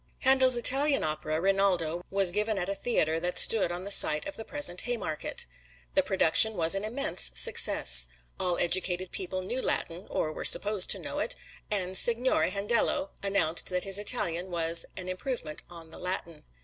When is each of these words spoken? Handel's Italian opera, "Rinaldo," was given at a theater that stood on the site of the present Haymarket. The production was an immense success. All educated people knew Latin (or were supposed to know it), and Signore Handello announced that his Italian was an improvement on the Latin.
Handel's 0.21 0.55
Italian 0.57 1.03
opera, 1.03 1.39
"Rinaldo," 1.39 2.03
was 2.09 2.31
given 2.31 2.57
at 2.57 2.67
a 2.67 2.73
theater 2.73 3.19
that 3.19 3.37
stood 3.37 3.71
on 3.71 3.83
the 3.83 3.91
site 3.91 4.25
of 4.25 4.35
the 4.35 4.43
present 4.43 4.81
Haymarket. 4.81 5.45
The 5.93 6.01
production 6.01 6.55
was 6.55 6.73
an 6.73 6.83
immense 6.83 7.31
success. 7.35 8.07
All 8.39 8.57
educated 8.57 9.11
people 9.11 9.43
knew 9.43 9.61
Latin 9.61 10.07
(or 10.09 10.31
were 10.31 10.43
supposed 10.43 10.89
to 10.89 10.97
know 10.99 11.19
it), 11.19 11.35
and 11.69 11.95
Signore 11.95 12.49
Handello 12.49 13.11
announced 13.21 13.67
that 13.67 13.83
his 13.83 13.99
Italian 13.99 14.49
was 14.49 14.87
an 14.97 15.07
improvement 15.07 15.61
on 15.69 15.91
the 15.91 15.99
Latin. 15.99 16.45